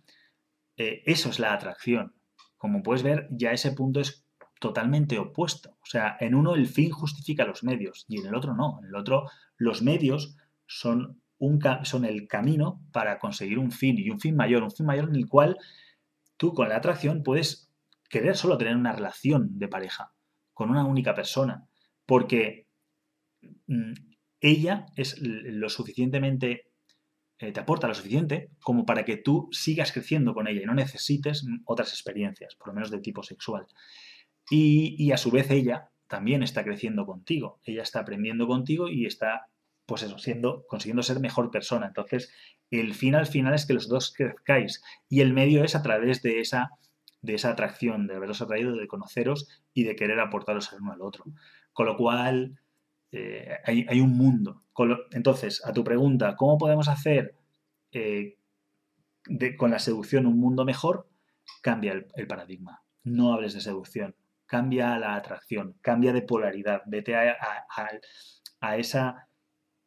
Eh, 0.77 1.03
eso 1.07 1.31
es 1.31 1.41
la 1.41 1.53
atracción. 1.53 2.15
Como 2.57 2.85
puedes 2.85 3.03
ver, 3.03 3.27
ya 3.33 3.51
ese 3.51 3.73
punto 3.73 3.99
es 3.99 4.22
totalmente 4.63 5.19
opuesto. 5.19 5.71
O 5.83 5.87
sea, 5.87 6.17
en 6.21 6.37
uno 6.37 6.55
el 6.55 6.69
fin 6.69 6.89
justifica 6.91 7.45
los 7.45 7.65
medios 7.65 8.05
y 8.07 8.21
en 8.21 8.29
el 8.29 8.35
otro 8.37 8.55
no. 8.55 8.79
En 8.81 8.87
el 8.87 8.95
otro 8.95 9.29
los 9.57 9.83
medios 9.83 10.37
son, 10.69 11.21
un, 11.39 11.61
son 11.83 12.05
el 12.05 12.29
camino 12.29 12.81
para 12.93 13.19
conseguir 13.19 13.59
un 13.59 13.73
fin 13.73 13.99
y 13.99 14.09
un 14.09 14.21
fin 14.21 14.37
mayor, 14.37 14.63
un 14.63 14.71
fin 14.71 14.87
mayor 14.87 15.09
en 15.09 15.17
el 15.17 15.27
cual 15.27 15.59
tú 16.37 16.55
con 16.55 16.69
la 16.69 16.77
atracción 16.77 17.25
puedes 17.25 17.73
querer 18.09 18.37
solo 18.37 18.57
tener 18.57 18.77
una 18.77 18.93
relación 18.93 19.59
de 19.59 19.67
pareja 19.67 20.13
con 20.55 20.71
una 20.71 20.85
única 20.85 21.13
persona, 21.13 21.67
porque 22.07 22.69
mm, 23.67 23.95
ella 24.41 24.87
es 24.95 25.17
lo 25.21 25.69
suficientemente, 25.71 26.71
eh, 27.39 27.51
te 27.51 27.59
aporta 27.59 27.89
lo 27.89 27.95
suficiente 27.95 28.51
como 28.61 28.87
para 28.87 29.05
que 29.05 29.17
tú 29.17 29.49
sigas 29.51 29.91
creciendo 29.91 30.35
con 30.35 30.47
ella 30.47 30.63
y 30.63 30.67
no 30.67 30.75
necesites 30.75 31.45
otras 31.65 31.91
experiencias, 31.91 32.55
por 32.55 32.69
lo 32.69 32.75
menos 32.75 32.93
de 32.93 33.01
tipo 33.01 33.25
sexual. 33.25 33.67
Y, 34.55 35.11
a 35.13 35.17
su 35.17 35.31
vez 35.31 35.51
ella 35.51 35.91
también 36.09 36.43
está 36.43 36.63
creciendo 36.63 37.07
contigo, 37.07 37.61
ella 37.65 37.83
está 37.83 38.01
aprendiendo 38.01 38.47
contigo 38.47 38.89
y 38.89 39.07
está, 39.07 39.47
pues 39.87 40.07
siendo, 40.19 40.67
consiguiendo 40.67 41.03
ser 41.03 41.21
mejor 41.21 41.51
persona. 41.51 41.87
Entonces, 41.87 42.33
el 42.71 42.93
fin 42.95 43.15
al 43.15 43.27
final 43.27 43.55
es 43.55 43.67
que 43.67 43.73
los 43.73 43.89
dos 43.89 44.13
crezcáis 44.15 44.83
y 45.09 45.21
el 45.23 45.33
medio 45.33 45.65
es 45.65 45.75
a 45.75 45.83
través 45.83 46.21
de 46.23 46.41
esa, 46.41 46.71
de 47.23 47.35
esa 47.35 47.51
atracción, 47.51 48.07
de 48.07 48.17
haberos 48.17 48.43
atraído, 48.43 48.77
de 48.77 48.89
conoceros 48.89 49.49
y 49.73 49.85
de 49.85 49.97
querer 49.97 50.21
aportaros 50.21 50.71
el 50.73 50.83
uno 50.83 50.93
al 50.93 51.01
otro. 51.01 51.25
Con 51.73 51.87
lo 51.87 51.97
cual, 51.97 52.61
eh, 53.11 53.57
hay, 53.65 54.01
un 54.01 54.17
mundo. 54.17 54.65
Entonces, 55.13 55.65
a 55.65 55.73
tu 55.73 55.83
pregunta, 55.83 56.37
¿cómo 56.37 56.59
podemos 56.59 56.89
hacer 56.89 57.35
eh, 57.93 58.37
con 59.57 59.71
la 59.71 59.79
seducción 59.79 60.27
un 60.27 60.39
mundo 60.39 60.65
mejor, 60.65 61.09
cambia 61.63 61.93
el, 61.93 62.27
paradigma. 62.27 62.83
No 63.05 63.33
hables 63.33 63.55
de 63.55 63.61
seducción, 63.61 64.15
cambia 64.53 64.99
la 64.99 65.15
atracción, 65.15 65.79
cambia 65.81 66.13
de 66.13 66.21
polaridad, 66.21 66.83
vete 66.85 67.17
a, 67.17 68.77
esa, 68.77 69.27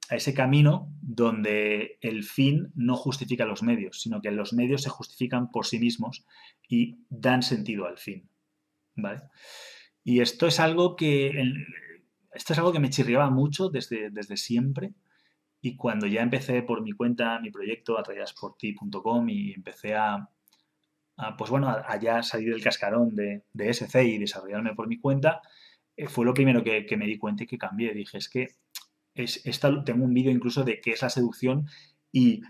a 0.10 0.16
ese 0.16 0.34
camino 0.34 0.92
donde 1.04 2.00
el 2.02 2.24
fin 2.24 2.72
no 2.74 2.96
justifica 2.96 3.46
los 3.46 3.62
medios, 3.62 4.02
sino 4.02 4.22
que 4.22 4.32
los 4.32 4.54
medios 4.54 4.82
se 4.82 4.90
justifican 4.90 5.52
por 5.52 5.68
sí 5.68 5.78
mismos 5.78 6.26
y 6.68 6.98
dan 7.10 7.44
sentido 7.44 7.86
al 7.86 8.00
fin. 8.00 8.28
¿Vale? 8.96 9.22
Y 10.04 10.22
esto 10.22 10.48
es 10.48 10.60
algo 10.60 10.96
que 10.96 11.30
esto 12.34 12.54
es 12.54 12.58
algo 12.58 12.74
que 12.74 12.80
me 12.80 12.90
chirriaba 12.90 13.30
mucho 13.30 13.70
desde, 13.70 14.10
desde 14.10 14.36
siempre. 14.36 14.96
Y 15.62 15.76
cuando 15.76 16.08
ya 16.08 16.24
empecé 16.24 16.64
por 16.64 16.82
mi 16.82 16.94
cuenta, 16.94 17.40
mi 17.40 17.52
proyecto, 17.52 18.00
atrayasporti.com 18.00 19.30
y 19.30 19.54
empecé 19.54 19.94
a, 19.94 20.28
pues 21.38 21.50
bueno, 21.50 21.70
a, 21.70 22.00
ya 22.00 22.24
salir 22.24 22.52
del 22.52 22.64
cascarón 22.64 23.16
de, 23.16 23.44
de, 23.54 23.70
SC 23.70 24.04
y 24.04 24.18
desarrollarme 24.18 24.76
por 24.76 24.88
mi 24.88 25.00
cuenta, 25.00 25.42
eh, 25.98 26.08
fue 26.08 26.26
lo 26.26 26.34
primero 26.34 26.64
que, 26.64 26.86
me 26.98 27.06
di 27.06 27.18
cuenta 27.18 27.44
y 27.44 27.48
que 27.48 27.58
cambié. 27.58 27.94
Dije, 27.94 28.18
es 28.18 28.30
que 28.30 28.50
es, 29.14 29.42
tengo 29.86 30.04
un 30.04 30.14
vídeo 30.14 30.32
incluso 30.32 30.64
de 30.64 30.82
qué 30.82 30.92
es 30.92 31.02
la 31.02 31.10
seducción 31.10 31.68
y, 32.12 32.42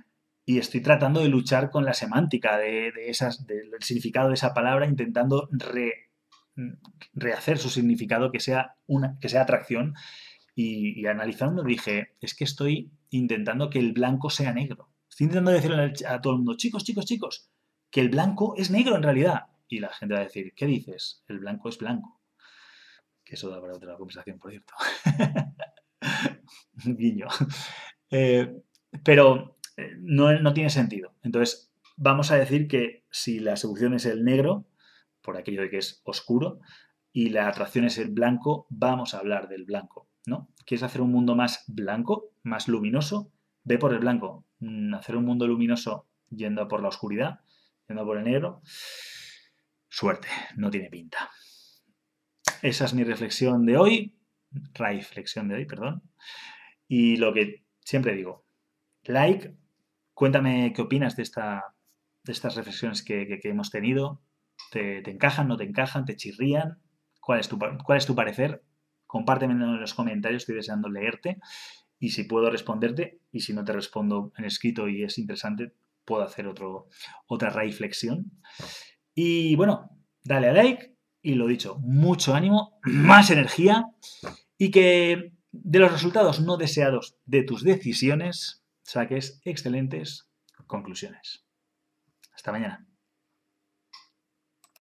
estoy 0.48 0.82
tratando 0.82 1.22
de 1.22 1.28
luchar 1.28 1.72
con 1.72 1.86
la 1.86 1.94
semántica 1.96 2.58
de, 2.60 2.92
esas, 3.08 3.48
del 3.48 3.72
significado 3.82 4.28
de 4.28 4.36
esa 4.36 4.54
palabra, 4.54 4.86
intentando 4.86 5.50
rehacer 7.14 7.58
su 7.58 7.70
significado 7.72 8.32
que 8.32 8.40
sea, 8.40 8.76
una, 8.86 9.18
que 9.20 9.30
sea 9.30 9.42
atracción. 9.42 9.96
Y, 10.54 11.02
y 11.02 11.08
analizando 11.08 11.64
dije, 11.64 12.14
es 12.22 12.36
que 12.36 12.44
estoy 12.44 12.92
intentando 13.10 13.70
que 13.72 13.80
el 13.80 13.94
blanco 13.94 14.30
sea 14.30 14.54
negro. 14.54 14.90
Estoy 15.10 15.26
intentando 15.26 15.52
decirle 15.52 15.94
a 16.08 16.22
todo 16.22 16.34
el 16.34 16.40
mundo, 16.40 16.58
chicos, 16.58 16.84
chicos, 16.84 17.06
chicos, 17.06 17.50
que 17.90 18.02
el 18.02 18.10
blanco 18.10 18.56
es 18.58 18.72
negro 18.72 18.96
en 18.96 19.04
realidad. 19.04 19.48
Y 19.68 19.80
la 19.80 19.90
gente 19.94 20.14
va 20.14 20.22
a 20.22 20.26
decir, 20.26 20.54
¿qué 20.56 20.66
dices? 20.66 21.24
El 21.28 21.40
blanco 21.40 21.70
es 21.70 21.78
blanco. 21.78 22.22
Que 23.24 23.36
eso 23.36 23.50
da 23.50 23.60
para 23.60 23.74
otra 23.74 23.98
conversación, 23.98 24.38
por 24.38 24.52
cierto. 24.52 24.74
Guiño. 26.86 27.28
Eh, 28.12 28.62
pero 29.04 29.58
eh, 29.78 29.94
no, 29.98 30.32
no 30.40 30.54
tiene 30.54 30.70
sentido. 30.70 31.16
Entonces, 31.24 31.72
vamos 31.98 32.32
a 32.32 32.36
decir 32.36 32.68
que 32.68 33.06
si 33.10 33.40
la 33.40 33.56
seducción 33.56 33.94
es 33.94 34.06
el 34.06 34.24
negro, 34.24 34.66
por 35.22 35.38
aquello 35.38 35.62
de 35.62 35.70
que 35.70 35.80
es 35.80 36.02
oscuro, 36.06 36.60
y 37.12 37.30
la 37.30 37.48
atracción 37.48 37.86
es 37.86 37.98
el 37.98 38.12
blanco, 38.12 38.68
vamos 38.70 39.14
a 39.14 39.20
hablar 39.20 39.48
del 39.48 39.66
blanco, 39.66 40.10
¿no? 40.28 40.50
¿Quieres 40.66 40.84
hacer 40.84 41.02
un 41.02 41.12
mundo 41.12 41.36
más 41.36 41.64
blanco, 41.68 42.32
más 42.44 42.68
luminoso? 42.68 43.32
Ve 43.64 43.78
por 43.78 43.94
el 43.94 44.00
blanco. 44.00 44.46
Mm, 44.60 44.94
hacer 44.94 45.16
un 45.16 45.26
mundo 45.26 45.48
luminoso 45.48 46.08
yendo 46.30 46.68
por 46.68 46.82
la 46.82 46.90
oscuridad 46.90 47.40
yendo 47.88 48.06
por 48.06 48.18
el 48.18 48.24
negro, 48.24 48.62
suerte, 49.90 50.28
no 50.56 50.70
tiene 50.70 50.90
pinta. 50.90 51.30
Esa 52.62 52.86
es 52.86 52.94
mi 52.94 53.04
reflexión 53.04 53.66
de 53.66 53.78
hoy, 53.78 54.20
reflexión 54.74 55.48
de 55.48 55.56
hoy, 55.56 55.66
perdón. 55.66 56.04
Y 56.88 57.18
lo 57.18 57.34
que 57.34 57.66
siempre 57.80 58.16
digo, 58.16 58.46
like, 59.04 59.56
cuéntame 60.14 60.74
qué 60.74 60.82
opinas 60.82 61.16
de, 61.16 61.24
esta, 61.24 61.76
de 62.24 62.32
estas 62.32 62.56
reflexiones 62.56 63.04
que, 63.04 63.40
hemos 63.44 63.72
tenido. 63.72 64.22
¿Te, 64.72 65.10
encajan, 65.10 65.48
no 65.48 65.58
te 65.58 65.66
encajan, 65.66 66.06
te 66.06 66.16
chirrían? 66.16 66.82
¿Cuál 67.20 67.40
es, 67.40 67.50
tu, 67.50 67.60
¿Cuál 67.60 67.98
es 67.98 68.06
tu 68.06 68.16
parecer? 68.16 68.64
Compárteme 69.06 69.54
en 69.54 69.80
los 69.80 69.94
comentarios, 69.94 70.44
estoy 70.44 70.56
deseando 70.56 70.90
leerte 70.90 71.38
y 72.00 72.10
si 72.10 72.24
puedo 72.24 72.50
responderte 72.50 73.22
y 73.32 73.42
si 73.42 73.54
no 73.54 73.64
te 73.64 73.74
respondo 73.74 74.34
en 74.38 74.46
escrito 74.46 74.88
y 74.88 75.04
es 75.04 75.18
interesante, 75.18 75.74
puedo 76.06 76.24
hacer 76.24 76.48
otra 77.28 77.50
reflexión. 77.50 78.32
Y 79.14 79.56
bueno, 79.56 79.90
dale 80.24 80.50
a 80.50 80.54
like 80.54 80.96
y 81.22 81.36
lo 81.36 81.48
dicho, 81.48 81.78
mucho 81.80 82.36
ánimo, 82.36 82.80
más 82.84 83.32
energía 83.32 83.86
y 84.58 84.72
que 84.72 85.34
de 85.52 85.80
los 85.80 85.92
resultados 85.92 86.40
no 86.42 86.58
deseados 86.58 87.18
de 87.26 87.44
tus 87.44 87.64
decisiones 87.64 88.64
saques 88.84 89.42
excelentes 89.44 90.30
conclusiones. 90.68 91.46
Hasta 92.34 92.52
mañana. 92.52 92.86